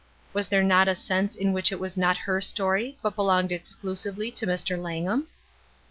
[0.33, 4.31] Was there not a sense in which it was not her story, but belonged exclusively
[4.31, 4.75] to Mr.
[4.75, 5.27] Langham?